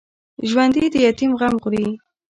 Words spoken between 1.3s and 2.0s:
غم خوري